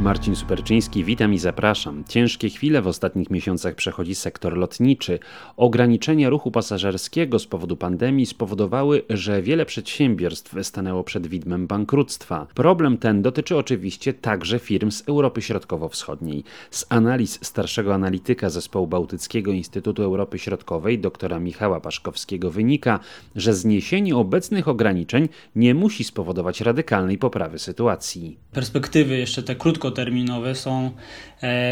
[0.00, 2.04] Marcin Superczyński, witam i zapraszam.
[2.08, 5.18] Ciężkie chwile w ostatnich miesiącach przechodzi sektor lotniczy.
[5.56, 12.46] Ograniczenia ruchu pasażerskiego z powodu pandemii spowodowały, że wiele przedsiębiorstw stanęło przed widmem bankructwa.
[12.54, 16.44] Problem ten dotyczy oczywiście także firm z Europy Środkowo-Wschodniej.
[16.70, 23.00] Z analiz starszego analityka zespołu Bałtyckiego Instytutu Europy Środkowej, doktora Michała Paszkowskiego, wynika,
[23.36, 28.36] że zniesienie obecnych ograniczeń nie musi spowodować radykalnej poprawy sytuacji.
[28.52, 30.90] Perspektywy jeszcze te krótko krótkoterminowe są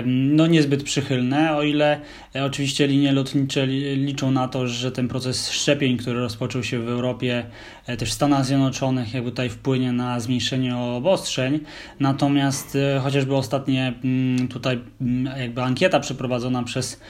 [0.06, 2.00] no, niezbyt przychylne, o ile
[2.36, 6.88] e, oczywiście linie lotnicze liczą na to, że ten proces szczepień, który rozpoczął się w
[6.88, 7.46] Europie,
[7.86, 11.60] e, też w Stanach Zjednoczonych, jakby tutaj wpłynie na zmniejszenie obostrzeń.
[12.00, 17.00] Natomiast e, chociażby ostatnie mm, tutaj mm, jakby ankieta przeprowadzona przez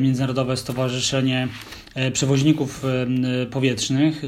[0.00, 1.48] Międzynarodowe Stowarzyszenie
[2.12, 2.84] Przewoźników
[3.50, 4.22] Powietrznych,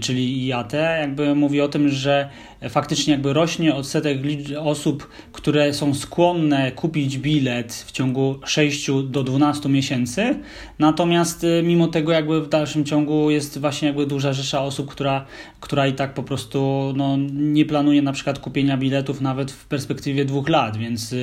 [0.00, 2.28] czyli IAT, jakby mówi o tym, że
[2.68, 4.18] faktycznie jakby rośnie odsetek
[4.58, 10.38] osób, które są skłonne kupić bilet w ciągu 6 do 12 miesięcy,
[10.78, 15.26] natomiast mimo tego jakby w dalszym ciągu jest właśnie jakby duża rzesza osób, która,
[15.60, 20.24] która i tak po prostu no, nie planuje na przykład kupienia biletów nawet w perspektywie
[20.24, 21.14] dwóch lat, więc,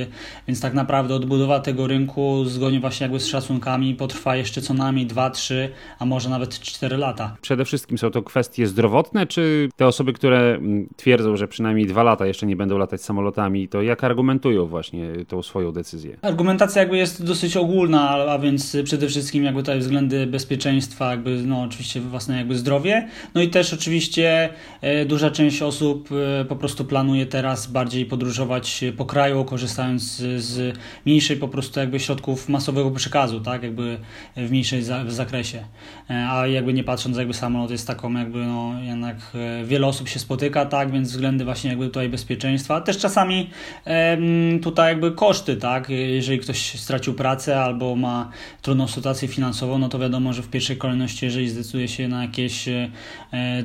[0.47, 5.05] więc tak naprawdę odbudowa tego rynku zgodnie właśnie jakby z szacunkami potrwa jeszcze co najmniej
[5.05, 5.69] 2, 3,
[5.99, 7.35] a może nawet 4 lata.
[7.41, 12.03] Przede wszystkim są to kwestie zdrowotne, czy te osoby, które mm, twierdzą, że przynajmniej dwa
[12.03, 16.17] lata jeszcze nie będą latać samolotami, to jak argumentują właśnie tą swoją decyzję?
[16.21, 21.61] Argumentacja jakby jest dosyć ogólna, a więc przede wszystkim jakby tutaj względy bezpieczeństwa, jakby no
[21.61, 24.49] oczywiście własne jakby zdrowie, no i też oczywiście
[24.81, 26.09] e, duża część osób
[26.41, 31.79] e, po prostu planuje teraz bardziej podróżować po kraju, korzystając z, z mniejszej po prostu
[31.79, 33.97] jakby środków masowego przekazu, tak, jakby
[34.37, 38.45] w mniejszej za, w zakresie, e, a jakby nie patrząc jakby samolot jest taką jakby
[38.45, 39.15] no jednak
[39.65, 43.49] wiele osób się spotyka, tak, więc względy właśnie jakby tutaj bezpieczeństwa, też czasami
[44.61, 45.89] tutaj jakby koszty, tak?
[45.89, 48.29] Jeżeli ktoś stracił pracę albo ma
[48.61, 52.67] trudną sytuację finansową, no to wiadomo, że w pierwszej kolejności, jeżeli zdecyduje się na jakieś
[52.67, 52.89] e,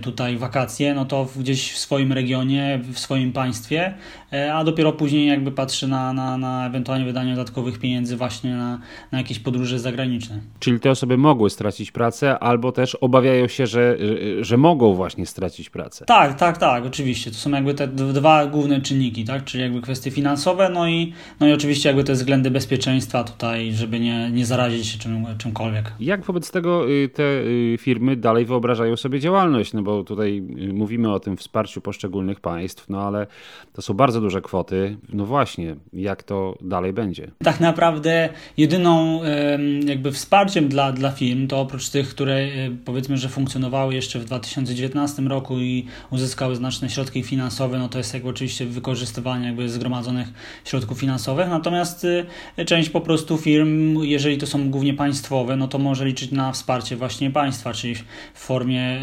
[0.03, 3.94] tutaj wakacje, no to gdzieś w swoim regionie, w swoim państwie,
[4.32, 8.78] e, a dopiero później jakby patrzy na, na, na ewentualnie wydanie dodatkowych pieniędzy właśnie na,
[9.12, 10.41] na jakieś podróże zagraniczne.
[10.59, 13.97] Czyli te osoby mogły stracić pracę albo też obawiają się, że,
[14.41, 16.05] że mogą właśnie stracić pracę.
[16.05, 17.31] Tak, tak, tak, oczywiście.
[17.31, 19.44] To są jakby te dwa główne czynniki, tak?
[19.44, 24.00] Czyli jakby kwestie finansowe, no i, no i oczywiście jakby te względy bezpieczeństwa tutaj, żeby
[24.00, 25.93] nie, nie zarazić się czym, czymkolwiek.
[26.00, 29.72] Jak wobec tego y, te y, firmy dalej wyobrażają sobie działalność?
[29.72, 33.27] No bo tutaj y, mówimy o tym wsparciu poszczególnych państw, no ale
[33.72, 34.97] to są bardzo duże kwoty.
[35.12, 37.31] No właśnie, jak to dalej będzie?
[37.44, 39.21] Tak naprawdę jedyną
[39.87, 42.48] jakby wsparciem dla, dla firm to oprócz tych, które
[42.84, 48.14] powiedzmy, że funkcjonowały jeszcze w 2019 roku i uzyskały znaczne środki finansowe, no to jest
[48.14, 50.28] jakby oczywiście wykorzystywanie jakby zgromadzonych
[50.64, 52.06] środków finansowych, natomiast
[52.58, 56.52] y, część po prostu firm, jeżeli to są głównie państwowe, no to może liczyć na
[56.52, 58.04] wsparcie właśnie państwa, czyli w
[58.34, 59.00] formie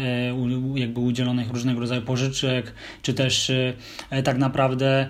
[0.74, 3.74] y, jakby udzielonych różnego rodzaju pożyczek, czy też y,
[4.10, 5.08] e, tak naprawdę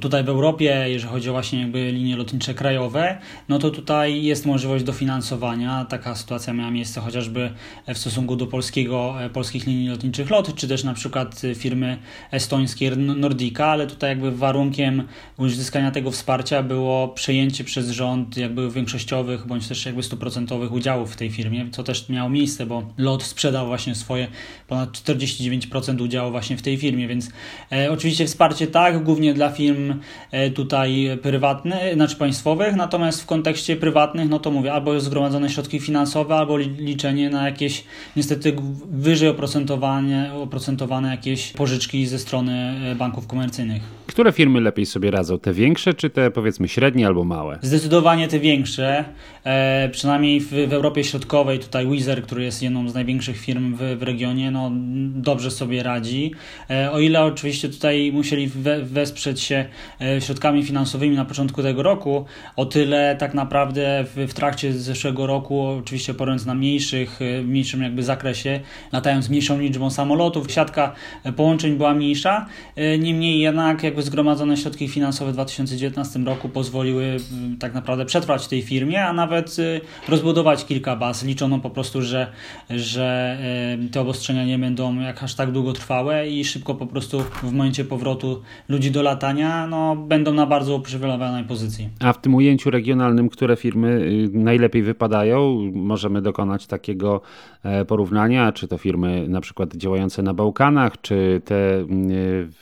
[0.00, 3.18] tutaj w Europie, jeżeli chodzi o właśnie jakby linie lotnicze krajowe,
[3.48, 5.84] no to tutaj jest możliwość dofinansowania.
[5.84, 7.50] Taka sytuacja miała miejsce chociażby
[7.88, 11.98] w stosunku do polskiego, e, polskich linii lotniczych LOT, czy też na przykład firmy
[12.30, 15.02] estońskiej Nordica, ale tutaj jakby warunkiem
[15.36, 21.16] uzyskania tego wsparcia było przejęcie przez rząd jakby większościowych bądź też jakby stuprocentowych udziałów w
[21.16, 24.28] tej firmie, co też miało miejsce, bo LOT sprzedał właśnie swoje
[24.68, 27.30] ponad 49% udziału właśnie w tej firmie, więc
[27.72, 29.94] e, oczywiście wsparcie tak, głównie dla firm
[30.30, 35.80] e, tutaj prywatnych, znaczy państwowych, natomiast w kontekście prywatnych, no to mówię, albo zgromadzone środki
[35.80, 37.84] finansowe, albo liczenie na jakieś
[38.16, 38.56] niestety
[38.90, 43.82] wyżej oprocentowane, oprocentowane jakieś pożyczki ze strony e, banków komercyjnych.
[44.06, 45.38] Które firmy lepiej sobie radzą?
[45.38, 47.58] Te większe, czy te powiedzmy średnie albo małe?
[47.62, 49.04] Zdecydowanie te większe.
[49.48, 53.98] E, przynajmniej w, w, Europie Środkowej, tutaj Wizer, który jest jedną z największych firm w,
[53.98, 54.70] w regionie, no,
[55.14, 56.32] dobrze sobie radzi.
[56.70, 59.64] E, o ile oczywiście tutaj musieli we, wesprzeć się
[60.00, 62.24] e, środkami finansowymi na początku tego roku,
[62.56, 67.46] o tyle tak naprawdę w, w trakcie zeszłego roku, oczywiście operując na mniejszych, e, w
[67.46, 68.60] mniejszym jakby zakresie,
[68.92, 70.92] latając mniejszą liczbą samolotów, siatka
[71.36, 72.46] połączeń była mniejsza.
[72.76, 77.16] E, niemniej jednak jakby zgromadzone środki finansowe w 2019 roku pozwoliły
[77.60, 81.24] tak naprawdę przetrwać tej firmie, a nawet y, rozbudować kilka baz.
[81.24, 82.32] Liczono po prostu, że,
[82.70, 83.38] że
[83.86, 87.52] y, te obostrzenia nie będą jak aż tak długo trwałe i szybko po prostu w
[87.52, 91.88] momencie powrotu ludzi do latania no, będą na bardzo uprzywilejowanej pozycji.
[92.00, 97.20] A w tym ujęciu regionalnym, które firmy y, najlepiej wypadają, możemy dokonać takiego
[97.62, 101.54] e, porównania, czy to firmy na przykład działające na Bałkanach, czy te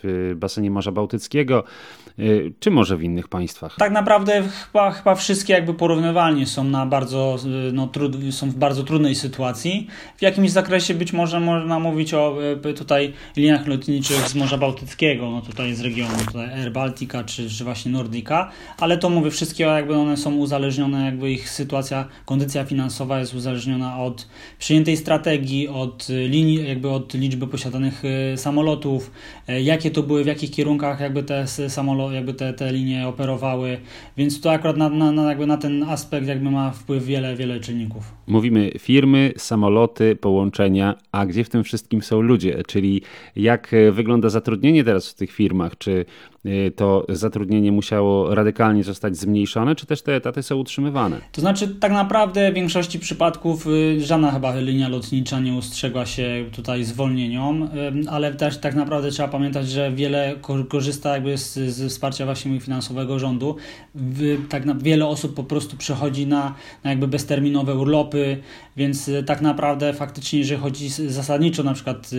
[0.03, 1.65] w basenie Morza Bałtyckiego,
[2.61, 3.77] czy może w innych państwach?
[3.79, 7.37] Tak naprawdę chyba, chyba wszystkie jakby porównywalnie są na bardzo,
[7.69, 9.87] y, no, trud, są w bardzo trudnej sytuacji.
[10.17, 15.31] W jakimś zakresie być może można mówić o y, tutaj liniach lotniczych z Morza Bałtyckiego,
[15.31, 19.65] no tutaj z regionu tutaj Air Baltica czy, czy właśnie Nordica, ale to mówię, wszystkie
[19.65, 24.29] jakby one są uzależnione, jakby ich sytuacja, kondycja finansowa jest uzależniona od
[24.59, 28.03] przyjętej strategii, od linii, jakby od liczby posiadanych
[28.37, 29.11] samolotów,
[29.63, 33.79] jakie to były, w jakich kierunkach jakby te samoloty, jakby te, te linie operowały,
[34.17, 37.61] więc to akurat na, na, na, jakby na ten aspekt jakby ma wpływ wiele, wiele
[37.61, 38.15] czynników.
[38.27, 43.03] Mówimy firmy, samoloty, połączenia, a gdzie w tym wszystkim są ludzie, czyli
[43.37, 46.05] jak wygląda zatrudnienie teraz w tych firmach, czy
[46.77, 51.21] to zatrudnienie musiało radykalnie zostać zmniejszone, czy też te etaty są utrzymywane?
[51.33, 56.45] To znaczy, tak naprawdę w większości przypadków y, żadna chyba linia lotnicza nie ustrzegła się
[56.53, 57.69] tutaj zwolnieniom, y,
[58.11, 60.35] ale też tak naprawdę trzeba pamiętać, że wiele
[60.69, 63.57] korzysta jakby z, z wsparcia właśnie finansowego rządu.
[64.49, 66.55] Tak na, wiele osób po prostu przechodzi na,
[66.85, 68.37] na jakby bezterminowe urlopy,
[68.77, 72.11] więc tak naprawdę faktycznie, jeżeli chodzi zasadniczo na przykład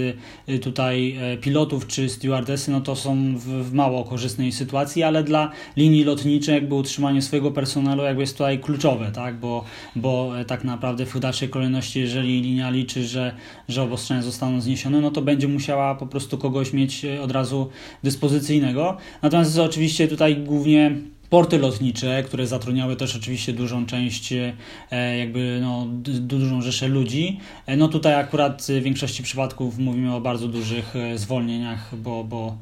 [0.62, 6.04] tutaj pilotów czy stewardesy, no to są w, w mało korzystnej sytuacji, ale dla linii
[6.04, 9.40] lotniczych jakby utrzymanie swojego personelu jakby jest tutaj kluczowe, tak?
[9.40, 9.64] bo,
[9.96, 13.34] bo e, tak naprawdę w dalszej kolejności, jeżeli linia liczy, że,
[13.70, 17.70] że obostrzenia zostaną zniesione, no to będzie musiała po prostu kogoś mieć e, od razu
[18.04, 18.98] dyspozycyjnego.
[19.22, 20.92] Natomiast oczywiście tutaj głównie
[21.30, 25.88] porty lotnicze, które zatrudniały też oczywiście dużą część, e, jakby no,
[26.20, 27.40] dużą rzeszę ludzi.
[27.78, 32.58] No tutaj akurat w większości przypadków mówimy o bardzo dużych zwolnieniach, bo, bo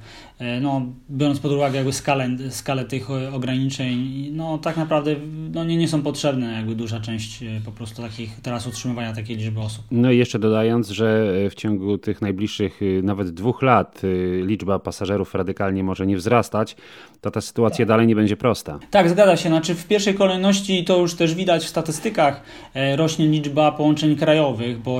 [0.61, 5.15] no, biorąc pod uwagę jakby skalę, skalę tych ograniczeń, no tak naprawdę
[5.53, 9.37] no, nie, nie są potrzebne jakby duża część e, po prostu takich teraz utrzymywania takiej
[9.37, 9.85] liczby osób.
[9.91, 14.01] No i jeszcze dodając, że w ciągu tych najbliższych nawet dwóch lat
[14.41, 16.75] liczba pasażerów radykalnie może nie wzrastać,
[17.21, 17.87] to ta sytuacja tak.
[17.87, 18.79] dalej nie będzie prosta.
[18.91, 19.49] Tak, zgadza się.
[19.49, 22.41] Znaczy w pierwszej kolejności to już też widać w statystykach
[22.73, 24.99] e, rośnie liczba połączeń krajowych, bo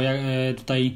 [0.58, 0.96] tutaj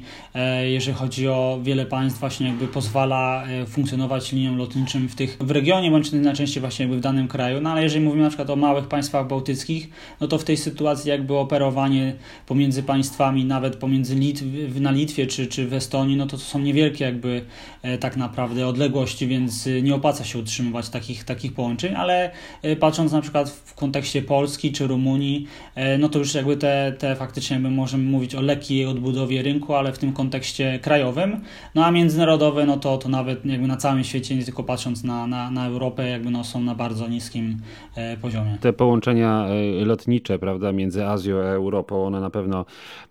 [0.64, 5.90] jeżeli chodzi o wiele państw właśnie jakby pozwala funkcjonować linią lotniczym w tych w regionie,
[5.90, 7.60] bądź najczęściej właśnie jakby w danym kraju.
[7.60, 9.88] No ale jeżeli mówimy na przykład o małych państwach bałtyckich,
[10.20, 12.14] no to w tej sytuacji jakby operowanie
[12.46, 14.42] pomiędzy państwami, nawet pomiędzy Litw,
[14.80, 17.42] na Litwie czy, czy w Estonii, no to, to są niewielkie jakby
[17.82, 22.30] e, tak naprawdę odległości, więc e, nie opłaca się utrzymywać takich, takich połączeń, ale
[22.62, 26.92] e, patrząc na przykład w kontekście Polski czy Rumunii, e, no to już jakby te,
[26.98, 31.40] te faktycznie jakby możemy mówić o lekkiej odbudowie rynku, ale w tym kontekście krajowym,
[31.74, 35.04] no a międzynarodowe, no to, to nawet jakby na całym świecie świecie, nie tylko patrząc
[35.04, 37.56] na, na, na Europę, jakby no, są na bardzo niskim
[37.96, 38.58] e, poziomie.
[38.60, 39.46] Te połączenia
[39.80, 42.64] e, lotnicze, prawda, między Azją a Europą, one na pewno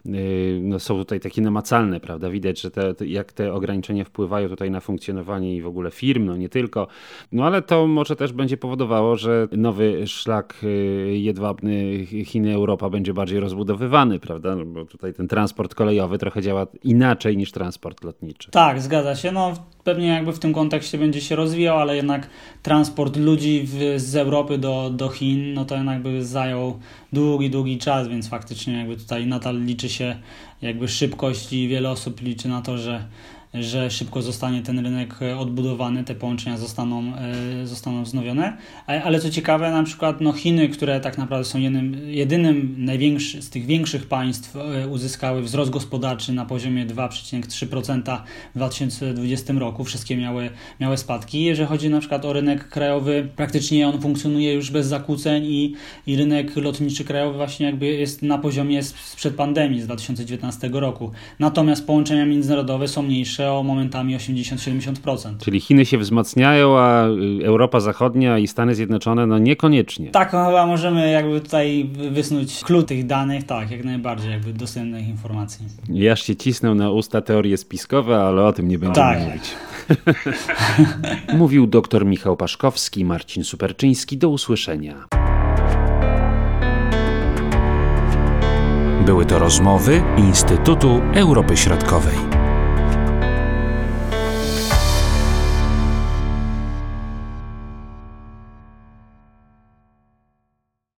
[0.06, 0.12] e,
[0.62, 4.80] no, są tutaj takie namacalne, prawda, widać, że te, jak te ograniczenia wpływają tutaj na
[4.80, 6.88] funkcjonowanie i w ogóle firm, no nie tylko,
[7.32, 10.56] no ale to może też będzie powodowało, że nowy szlak
[11.12, 17.38] jedwabny Chiny-Europa będzie bardziej rozbudowywany, prawda, no, bo tutaj ten transport kolejowy trochę działa inaczej
[17.38, 18.52] niż transport lotniczy.
[18.52, 19.54] Tak, zgadza się, no
[19.84, 22.30] pewnie jakby w tym kontekście będzie się rozwijał, ale jednak
[22.64, 26.80] transport ludzi w, z Europy do, do Chin, no to jednak by zajął
[27.14, 30.16] długi, długi czas, więc faktycznie jakby tutaj nadal liczy się
[30.62, 33.06] jakby szybkość i wiele osób liczy na to, że
[33.54, 38.58] że szybko zostanie ten rynek e, odbudowany, te połączenia zostaną, e, zostaną wznowione.
[38.88, 41.60] Ale co ciekawe, na przykład no Chiny, które tak naprawdę są
[42.06, 48.24] jedynym największy, z tych większych państw, e, uzyskały wzrost gospodarczy na poziomie 2,3%
[48.56, 49.84] w 2020 roku.
[49.84, 51.44] Wszystkie miały, miały spadki.
[51.44, 55.76] Jeżeli chodzi na przykład o rynek krajowy, praktycznie on funkcjonuje już bez zakłóceń i,
[56.08, 61.12] i rynek lotniczy krajowy właśnie jakby jest na poziomie sprzed pandemii z 2019 roku.
[61.40, 65.38] Natomiast połączenia międzynarodowe są mniejsze o momentami 80-70%.
[65.44, 70.12] Czyli Chiny się wzmacniają, a y, Europa Zachodnia i Stany Zjednoczone no niekoniecznie.
[70.12, 75.08] Tak, no chyba możemy jakby tutaj wysnuć klucz tych danych, tak, jak najbardziej jakby dostępnych
[75.08, 75.66] informacji.
[75.90, 79.20] Jaż się cisnął na usta teorie spiskowe, ale o tym nie będziemy tak.
[79.26, 79.56] mówić.
[81.38, 84.18] Mówił dr Michał Paszkowski, Marcin Superczyński.
[84.18, 85.08] Do usłyszenia.
[89.06, 92.29] Były to rozmowy Instytutu Europy Środkowej.